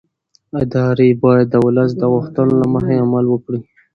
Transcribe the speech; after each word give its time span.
ادارې 0.61 1.07
باید 1.23 1.47
د 1.51 1.55
ولس 1.65 1.89
د 1.97 2.03
غوښتنو 2.13 2.53
له 2.61 2.67
مخې 2.73 2.95
عمل 3.03 3.25
وکړي 3.29 3.59